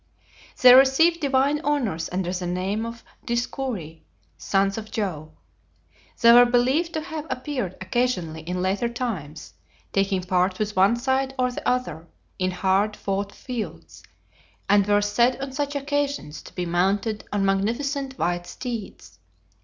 [0.59, 4.01] They received divine honors under the name of Dioscuri
[4.35, 5.29] (sons of Jove).
[6.19, 9.53] They were believed to have appeared occasionally in later times,
[9.93, 12.07] taking part with one side or the other,
[12.39, 14.01] in hard fought fields,
[14.67, 19.19] and were said on such occasions to be mounted on magnificent white steeds.